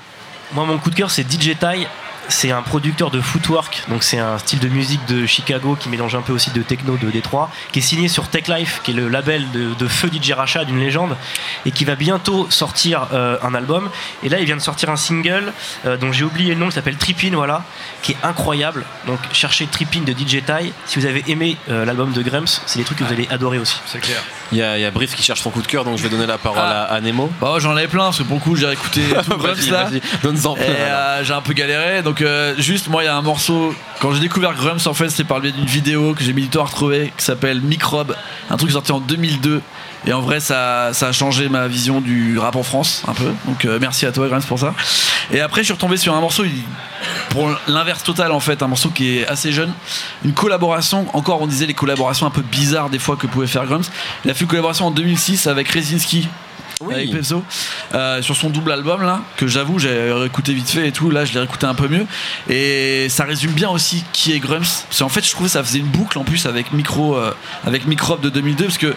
[0.53, 1.85] Moi, mon coup de cœur, c'est DJ Ty.
[2.31, 6.13] C'est un producteur de footwork, donc c'est un style de musique de Chicago qui mélange
[6.13, 8.93] un peu aussi de techno de Détroit, qui est signé sur Tech Life, qui est
[8.93, 11.17] le label de, de feu DJ Racha, d'une légende,
[11.65, 13.89] et qui va bientôt sortir euh, un album.
[14.23, 15.51] Et là, il vient de sortir un single
[15.87, 17.63] euh, dont j'ai oublié le nom, qui s'appelle Trippin, voilà,
[18.03, 18.85] qui est incroyable.
[19.07, 20.71] Donc cherchez Trippin de DJ Ty.
[20.85, 23.57] Si vous avez aimé euh, l'album de Grumps, c'est des trucs que vous allez adorer
[23.57, 23.81] aussi.
[23.87, 24.21] C'est clair.
[24.51, 26.03] Il y, a, il y a Brice qui cherche son coup de cœur, donc je
[26.03, 26.83] vais donner la parole Ah.
[26.85, 27.31] à, à Nemo.
[27.41, 29.89] Bah, j'en avais plein, parce que pour le coup, j'ai écouté tout Vas-y, là.
[30.23, 33.21] donne-en plein, euh, j'ai un peu galéré, donc euh, juste moi il y a un
[33.21, 36.33] morceau, quand j'ai découvert Grums en fait c'était par le biais d'une vidéo que j'ai
[36.33, 38.15] mis du temps à retrouver qui s'appelle Microbe,
[38.49, 39.61] un truc sorti en 2002
[40.07, 43.65] et en vrai ça, a changé ma vision du rap en France un peu, donc
[43.65, 44.73] euh, merci à toi Grums pour ça.
[45.31, 46.43] Et après je suis retombé sur un morceau,
[47.29, 49.71] pour l'inverse total en fait, un morceau qui est assez jeune,
[50.23, 53.65] une collaboration, encore on disait les collaborations un peu bizarres des fois que pouvait faire
[53.65, 53.83] Grums,
[54.25, 56.27] il a fait une collaboration en 2006 avec Rezinski
[56.81, 56.93] Oui.
[56.93, 57.43] avec Pepso
[57.93, 61.25] euh, sur son double album là que j'avoue j'ai écouté vite fait et tout là
[61.25, 62.05] je l'ai écouté un peu mieux.
[62.49, 65.63] Et ça résume bien aussi qui est Grums parce qu'en fait je trouvais que ça
[65.63, 67.33] faisait une boucle en plus avec micro euh,
[67.65, 68.93] avec Microbe de 2002 parce que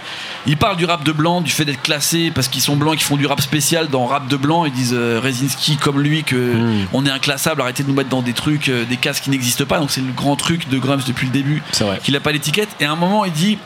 [0.47, 3.05] ils parlent du rap de blanc du fait d'être classé parce qu'ils sont blancs qui
[3.05, 4.65] font du rap spécial dans rap de blanc.
[4.65, 6.87] Ils disent euh, Rezinski comme lui que Mm.
[6.93, 9.65] on est inclassable arrêtez de nous mettre dans des trucs euh, des cases qui n'existent
[9.65, 9.79] pas.
[9.81, 11.63] Donc c'est le grand truc de Grums depuis le début
[12.05, 12.69] qu'il a pas l'étiquette.
[12.81, 13.59] Et à un moment il dit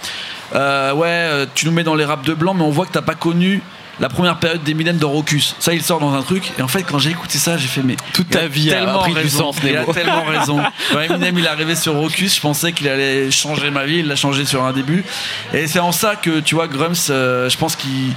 [0.55, 3.14] ouais, tu nous mets dans les raps de blanc, mais on voit que t'as pas
[3.14, 3.62] connu
[4.01, 5.57] la première période d'Eminem de Rocus.
[5.59, 6.53] Ça, il sort dans un truc.
[6.59, 9.15] Et en fait, quand j'ai écouté ça, j'ai fait, mais Toute ta vie a pris
[9.15, 10.61] du sens, Il a tellement raison.
[10.93, 13.99] Quand Eminem il est arrivé sur Rocus, je pensais qu'il allait changer ma vie.
[13.99, 15.05] Il l'a changé sur un début.
[15.55, 18.13] Et c'est en ça que tu vois, Grums, euh, je pense qu'il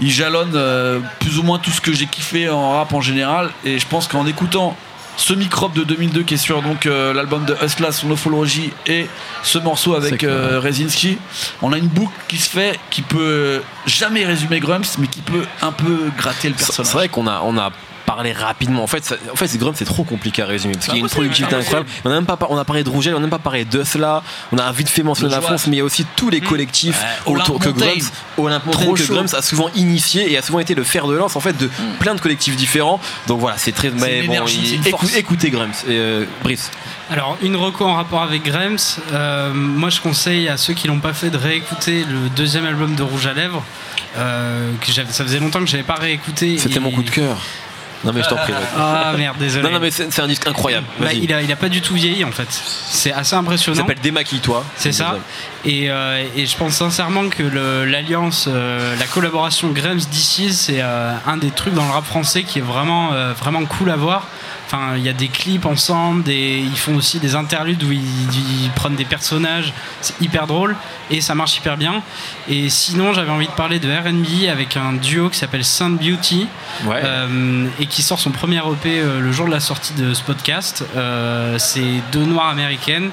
[0.00, 3.50] il jalonne euh, plus ou moins tout ce que j'ai kiffé en rap en général.
[3.64, 4.76] Et je pense qu'en écoutant
[5.16, 8.14] ce microbe de 2002 qui est sur donc euh, l'album de Hustla, son
[8.86, 9.06] et
[9.42, 11.18] ce morceau avec euh, Rezinski,
[11.60, 15.44] on a une boucle qui se fait qui peut jamais résumer Grums, mais qui peut
[15.60, 16.86] un peu gratter le personnage.
[16.86, 17.70] c'est vrai qu'on a, on a
[18.06, 18.82] parlé rapidement.
[18.82, 20.98] En fait, ça- en fait c'est Grum, c'est trop compliqué à résumer parce qu'il y
[20.98, 21.88] a une productivité incroyable.
[22.04, 23.64] On a même pas, par- on a parlé de Rougel, on a même pas parlé
[23.64, 24.22] de cela.
[24.52, 25.40] On a vite fait mentionner la.
[25.40, 27.68] France, mais il y a aussi tous les collectifs Ouais, autour que.
[27.70, 29.06] Grums, Olympe que.
[29.12, 31.70] Grums a souvent initié et a souvent été le fer de lance en fait de
[32.00, 33.00] plein de collectifs différents.
[33.26, 33.90] Donc voilà, c'est très.
[33.90, 35.16] mais une bon, énergie, il- c'est une écou- force.
[35.16, 36.70] écoutez Grums, et, euh, Brice.
[37.10, 38.78] Alors, une reco en rapport avec Grems.
[39.12, 42.94] euh, moi, je conseille à ceux qui l'ont pas fait de réécouter le deuxième album
[42.94, 43.62] de Rouge à Lèvres.
[44.18, 46.58] euh, que ça faisait longtemps que je n'avais pas réécouté.
[46.58, 47.40] C'était mon coup de cœur.
[48.04, 48.52] Non mais je t'en prie.
[48.52, 48.62] vas-y.
[48.76, 49.64] Ah merde, désolé.
[49.64, 50.86] Non non mais c'est c'est un disque incroyable.
[50.98, 51.18] Bah, Vas-y.
[51.24, 52.48] il, a, il a pas du tout vieilli en fait.
[52.50, 53.78] C'est assez Ça impressionnant.
[53.78, 54.64] s'appelle Démaquille-toi.
[54.76, 55.16] C'est ça.
[55.64, 60.80] Et, euh, et je pense sincèrement que le- l'alliance, euh, la collaboration Grams d'ici, c'est
[60.80, 64.26] euh, un des trucs dans le rap français qui est vraiment, vraiment cool à voir.
[64.74, 68.00] Enfin, il y a des clips ensemble, des, ils font aussi des interludes où ils,
[68.00, 69.74] ils prennent des personnages.
[70.00, 70.74] C'est hyper drôle
[71.10, 72.02] et ça marche hyper bien.
[72.48, 76.46] Et sinon, j'avais envie de parler de R&B avec un duo qui s'appelle Saint Beauty
[76.86, 77.02] Ouais.
[77.04, 80.22] euh, et qui sort son premier EP euh, le jour de la sortie de ce
[80.22, 80.84] podcast.
[80.96, 83.10] Euh, c'est deux noires américaines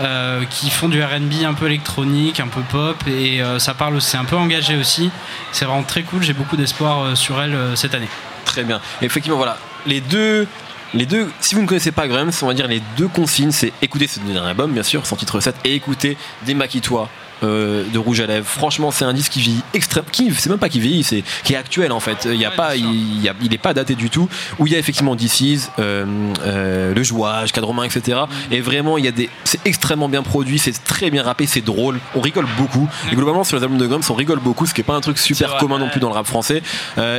[0.00, 3.98] euh, qui font du RB un peu électronique, un peu pop et euh, ça parle,
[4.02, 5.10] c'est un peu engagé aussi.
[5.52, 6.22] C'est vraiment très cool.
[6.22, 8.10] J'ai beaucoup d'espoir euh, sur elle cette année.
[8.44, 8.78] Très bien.
[9.00, 9.56] Effectivement, voilà.
[9.86, 10.46] Les deux.
[10.94, 13.72] Les deux, si vous ne connaissez pas Grams, on va dire les deux consignes, c'est
[13.82, 17.10] écouter ce dernier album, bien sûr, son titre 7, et écouter Démaquille-toi
[17.42, 18.46] euh, de Rouge à Lèvres.
[18.46, 21.52] Franchement, c'est un disque qui vieillit extrême, qui, c'est même pas qui vieillit, c'est qui
[21.54, 22.26] est actuel en fait.
[22.30, 24.28] Il y a Ouais, pas, il, y a- il est pas daté du tout.
[24.58, 26.04] Où il y a effectivement DC's, euh,
[26.44, 28.20] euh, le jouage, cadre etc.
[28.50, 31.60] Et vraiment, il y a des, c'est extrêmement bien produit, c'est très bien rappé, c'est
[31.60, 31.98] drôle.
[32.14, 32.88] On rigole beaucoup.
[33.12, 35.00] Et globalement, sur les albums de Grams, on rigole beaucoup, ce qui est pas un
[35.00, 36.62] truc super vrai, commun non plus dans le rap français.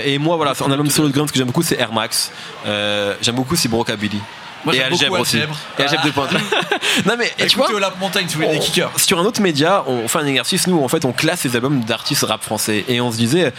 [0.05, 2.32] Et moi, voilà, c'est un album solo de Grams que j'aime beaucoup, c'est Air Max.
[2.65, 4.19] J'aime beaucoup, c'est Brocabilly.
[4.65, 5.37] Moi, et Algèbre aussi.
[5.37, 5.57] Algèbre.
[5.77, 6.31] Et Algèbre de pointe.
[7.05, 8.91] non mais et tu vois, Olympe Montagne, si vous voulez des kickers.
[8.99, 11.81] sur un autre média, on fait un exercice, nous, en fait, on classe les albums
[11.83, 12.83] d'artistes rap français.
[12.87, 13.53] Et on se disait,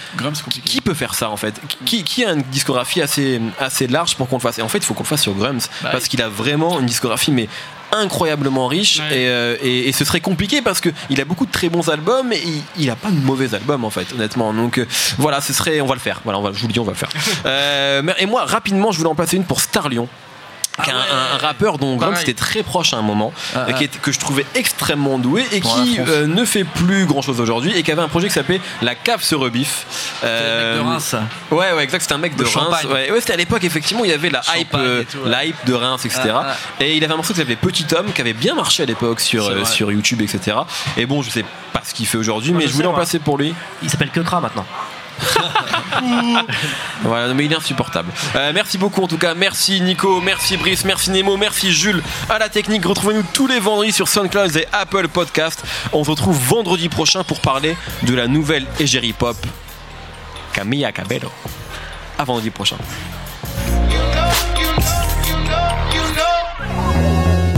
[0.65, 1.55] qui peut faire ça en fait?
[1.85, 4.59] Qui, qui a une discographie assez, assez large pour qu'on le fasse?
[4.59, 6.79] Et en fait, il faut qu'on le fasse sur Grums Bah parce qu'il a vraiment
[6.81, 7.49] une discographie, mais
[7.93, 9.23] incroyablement riche Ouais.
[9.23, 11.89] et, euh, et- et ce serait compliqué parce que il a beaucoup de très bons
[11.89, 14.87] albums et il, il a pas de mauvais albums en fait honnêtement donc euh,
[15.19, 16.85] voilà ce serait on va le faire voilà on va, je vous le dis on
[16.85, 17.09] va le faire
[17.47, 19.89] Euh, et moi rapidement je voulais en placer une pour Star
[20.83, 22.23] Qui est un, un- un rappeur dont Pareil.
[22.23, 23.85] était très proche à un moment, Ah, euh, qui ah.
[23.85, 27.73] est- que je trouvais extrêmement doué et qui euh, ne fait plus grand chose aujourd'hui
[27.77, 29.87] et qui avait un projet qui s'appait La Cave se rebiffe.
[30.23, 31.15] Le mec Euh, de Reims.
[31.51, 32.01] Ouais, ouais, exact.
[32.03, 32.53] C'était un mec de, De Reims.
[32.55, 32.87] Champagne.
[32.93, 35.29] Ouais, ouais, c'était à l'époque, effectivement, il y avait la hype, euh, et tout, ouais.
[35.31, 36.21] la hype de Reims, etc.
[36.35, 38.87] Ah, Et il avait un morceau qui s'appelait Petit Homme, qui avait bien marché à
[38.87, 39.63] l'époque sur, euh,
[39.93, 40.57] YouTube, etc.
[40.97, 43.39] Et bon, je sais pas ce qu'il fait aujourd'hui, mais je voulais en placer pour
[43.39, 43.55] lui.
[43.83, 44.67] Il s'appelle Kekra maintenant.
[47.03, 48.11] Voilà, mais il est insupportable.
[48.37, 49.35] Euh, merci beaucoup en tout cas.
[49.35, 52.03] Merci Nico, merci Brice, merci Nemo, merci Jules.
[52.29, 55.63] À la technique, retrouvez-nous tous les vendredis sur SoundCloud et Apple Podcast.
[55.93, 59.37] On se retrouve vendredi prochain pour parler de la nouvelle égérie pop
[60.53, 61.31] Camilla Cabello.
[62.19, 62.77] À vendredi prochain.